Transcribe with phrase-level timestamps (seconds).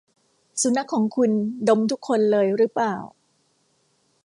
[0.61, 1.31] สุนัขของคุณ
[1.67, 2.95] ดมทุกคนเลยรึเปล่า?